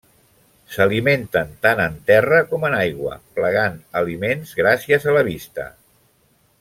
S'alimenten 0.75 1.51
tant 1.65 1.81
en 1.83 1.99
terra 2.07 2.39
com 2.53 2.65
en 2.69 2.77
aigua, 2.77 3.19
plegant 3.41 3.77
aliments 4.03 4.55
gràcies 4.63 5.07
a 5.13 5.15
la 5.19 5.25
vista. 5.29 5.69